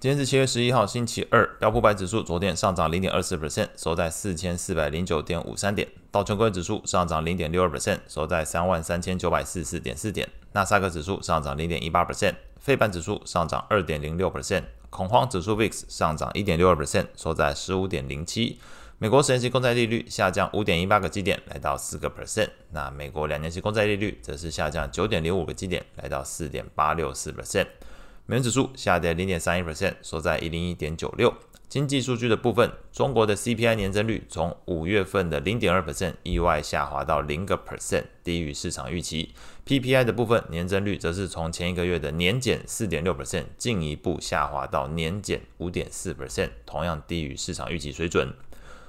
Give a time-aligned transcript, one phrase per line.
[0.00, 1.46] 今天是七月十一号，星期二。
[1.58, 5.86] 标普百指数昨天上涨零点二四 percent，收在四千四百零九点五三点。
[6.10, 10.26] 道琼工业指数上涨零点六二 percent，收在三万三千九百四十四点四点。
[10.52, 14.62] 纳斯达克指数上涨零点一八 percent，费半指数上涨二点零六 percent。
[14.88, 18.58] 恐慌指数 VIX 上涨一点六二 percent，收在十五点零七。
[18.96, 22.48] 美国十年期公债利率下降五点一八个基点，来到四个 percent。
[22.70, 27.66] 那美国两年期公债利率则是下降九点零五个基点，来到四点八六四 percent。
[28.30, 31.34] 美元指数下跌零点三一 percent，收在一零一点九六。
[31.68, 39.34] 经济数据的部分，中国的 CPI 年增率从五月份的零点二 percent 意外下滑到零个 percent，低于市场预期。
[39.66, 48.32] PPI 的部分年增率则是从前一个月的年减四点六 percent 进一步下滑到年减五点四 percent，同样低于市场预期水准。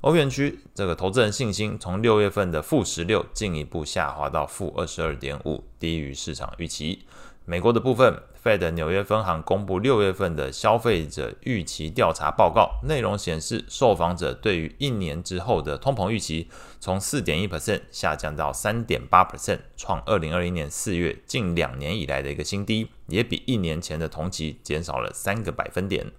[0.00, 7.04] 欧元区这个投资人信心从六月份的负十六进一步下滑到负二十二点五，低于市场预期。
[7.48, 8.12] 美国的部分
[8.54, 26.12] 的纽约分行公布六月份的消费者预期调查报告，内容显示，受访者对于一年之后的通膨预期从四点一 percent 下降到三点八 percent，创二零二一年四月近两年以来的一个新低，也比一年前的同期减少了三个百分点。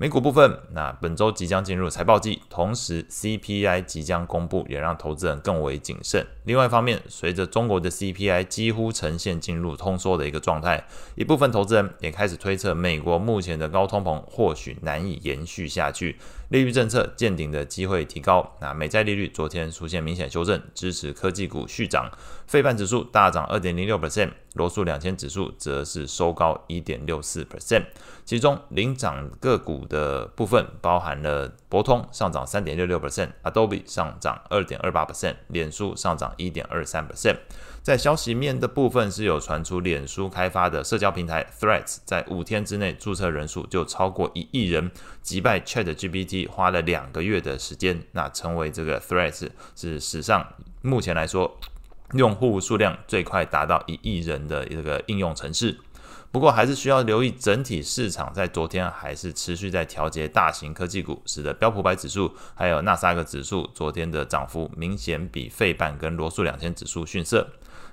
[0.00, 6.26] 美股部分，那本周即将进入财报季，同时 CPI 即将公布，也让投资人更为谨慎。
[6.44, 10.82] 另外一方面，随着中国的 CPI 几乎呈现进入通缩的一个状态，
[11.16, 16.16] 一部分投资人也开始推测，美国目前的高通膨或许难以延续下去，
[16.48, 18.56] 利率政策见顶的机会提高。
[18.62, 22.10] 那美债利率昨天出现明显修正，支持科技股续涨，
[22.46, 24.30] 费半指数大涨二点零六 percent。
[24.54, 27.84] 罗素两千指数则是收高一点六四 percent，
[28.24, 37.36] 其中领涨个股的部分包含了博通上涨三点六六 percent，Adobe 上涨二点二八 percent，脸书上涨一点二三 percent。
[37.82, 44.90] 在消息面的部分是有传出，脸书开发的社交平台 Threads 在五天之内注册人数就超过一亿人，
[45.22, 50.46] 击败 ChatGPT 花了两个月的时间，那成为这个 Threads 是史上
[50.82, 51.58] 目前来说。
[52.12, 55.78] 用户数量最快达到一亿人的一个应用程式，
[56.32, 67.48] 不过还是需要留意整体市场在昨天还是持续在调节大型科技股，使得标普百指数还有纳斯达克指数昨天的涨幅明显比费半跟罗素两千指数逊色。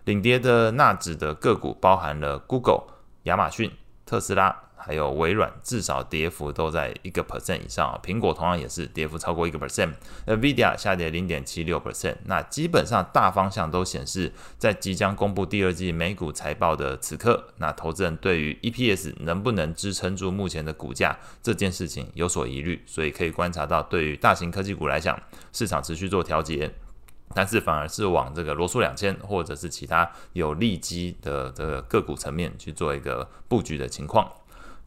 [0.06, 2.83] 领跌的纳指的个股包含了 Google、
[3.23, 3.72] 亚马逊、
[4.06, 4.66] 特斯拉。
[4.87, 7.99] 还有微软，至少跌幅都在一个 percent 以上。
[8.01, 9.91] 苹果同样也是跌幅超过一个 percent。
[10.25, 12.15] NVIDIA 下跌零点七六 percent。
[12.23, 22.81] 那基本上大方向都显示，在即将公布第二季美股财报的此刻，那投资人对于 EPS 能不能支撑住目前的股价这件事情有所疑虑。
[22.85, 25.21] 所以可以观察到，对于大型科技股来讲，
[25.51, 26.71] 市场持续做调节，
[27.33, 34.31] 但是反而是往这个罗素两千或者是其他有利基的这个个股层面去做一个布局的情况。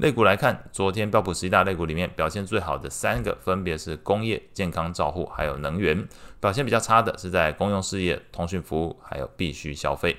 [0.01, 6.09] 类股来看，昨天标普十大类股里面表现最好的三个，分别是工业、健康照护，还有能源。
[6.41, 10.17] 表现比较差的是在公用事业、通讯服务，还有必须消费。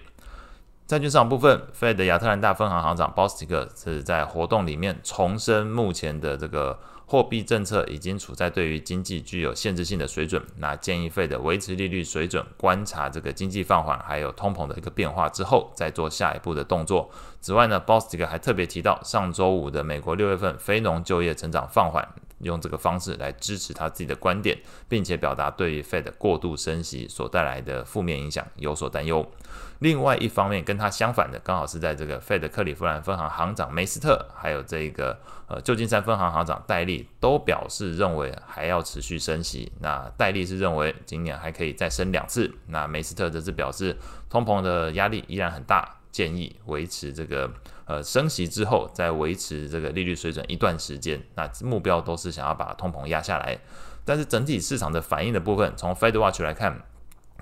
[0.91, 6.78] 债券市场部分，Fed 亚特兰大分行行长 Bostic 是在活动里面重申目前的这个。
[7.06, 17.09] 货币政策已经处在对于经济具有限制性的水准，那建议费的维持利率水准，观察这个经济放缓还有通膨的一个变化之后，再做下一步的动作。
[17.41, 22.08] 此外呢，Bostic 还特别提到上周五的美国六月份非农就业成长放缓。
[22.44, 24.57] 用这个方式来支持他自己的观点，
[24.88, 29.25] 并且表达对于 Fed 过度升息所带来的负面影响有所担忧。
[29.79, 39.72] 另外一方面，跟他相反的，刚好是在这个 Fed 克里夫兰分行行长梅斯特，还有这个呃旧金山分行行长戴利，都表示认为还要持续升息。
[39.79, 43.97] 那戴利是认为今年还可以再升两次，那梅斯特则是表示
[44.29, 45.97] 通膨的压力依然很大。
[46.12, 47.50] 建议维持这个
[47.91, 51.22] 呃升息之后，再维持这个利率水准一段时间。
[51.35, 53.59] 那目标都是想要把通膨压下来。
[54.06, 56.81] 但是整体市场的反应的部分，从 Fed Watch 来看，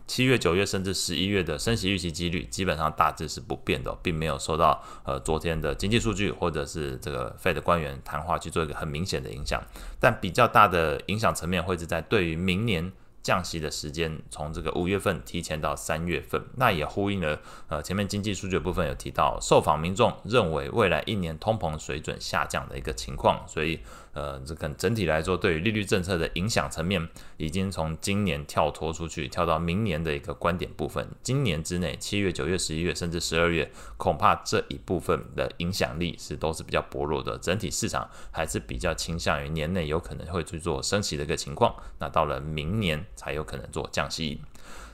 [0.07, 9.61] 七月、九月甚至十一月的升息预期几率基本上大致是不变的，并没有受到呃昨天的经济数据或者是这个 Fed 官员谈话去做一个很明显的影响。
[9.99, 12.91] 但比较大的影响层面会是在对于明年。
[13.21, 23.79] 降息的时间从这个五月份提前到三月份，那也呼应了呃前面经济数据的部分有提到，受访民众认为未来一年通膨水准下降的一个情况，所以。
[24.11, 27.07] 呃，这个整体来说，对于利率政策的影响层面，
[27.37, 31.07] 已经从今年跳脱出去，跳到明年的一个观点部分。
[31.21, 37.37] 今年之内，七月、九月、十一月，甚至十二月，恐怕这一部分的影响力是都是比较薄弱的。
[37.37, 44.39] 整体市场还是比较倾向于年内有可能会去做升息的一个情况，那到了明年才有可能做降息。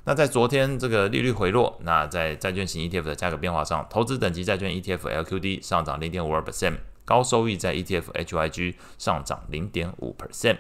[0.03, 6.77] 那在昨天这个利率回落，那在债券型 ETF 的价格变化上，投资等级债券 ETF LQD 上涨零点五二 percent。
[7.05, 10.57] 高收益在 ETF HYG 上涨零点五 percent。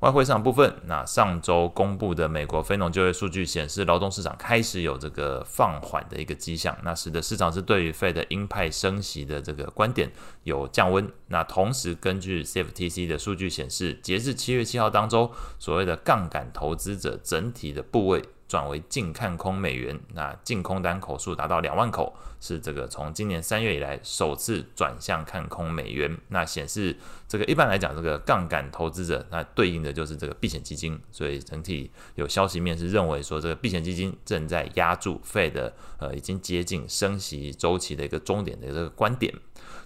[0.00, 10.10] 外汇市场部分，那上周公布的美国非农就业数据显示，劳动市场开始有这个放缓的一个迹象，那使得市场是对于 Fed 鹰派升息的这个观点
[10.44, 11.06] 有降温。
[11.26, 18.24] 那同时，根据 CFTC 的数据显示，截至七月七号当周，所谓的杠杆投资者整体的部位。
[18.50, 26.18] 转为净看空美元，那净空单口数达到两万口，是这个从今年三月以来首次转向看空美元。
[26.30, 26.96] 那显示
[27.28, 39.32] 这个一般来讲，这个杠杆投资者，那对应的就是这个避险基金，所以整体有消息面是认为说，这个避险基金正在压住费的呃，已经接近升息周期的一个终点的这个观点。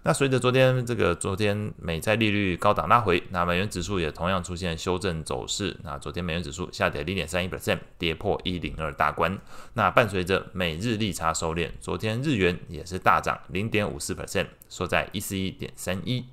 [0.06, 5.74] 那随着昨天这个昨天美债利率高档拉回，那美元指数也同样出现修正走势。
[5.82, 9.38] 那昨天美元指数下跌零点三一 percent，跌破一零二大关。
[9.72, 16.26] 那伴随着美日利差收敛，昨天日元也是大涨零点五四 percent，收在一四一点三一。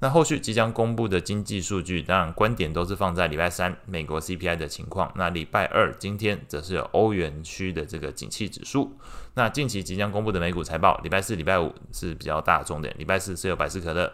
[0.00, 5.12] 那后续即将公布的经济数据，当然观点都是放在礼拜三美国 CPI 的情况。
[5.14, 8.98] 那礼拜二今天则是有欧元区的这个景气指数。
[9.36, 12.94] 那近期即将公布的美股财报，礼拜四、礼拜五是比较大的重点。
[12.96, 14.12] 礼拜四是有百事可乐，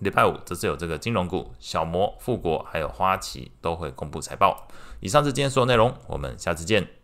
[0.00, 4.66] 礼拜五则是有这个金融股小摩、富国还有花旗都会公布财报。
[5.00, 7.01] 以上是今天所有内容，我们下次见。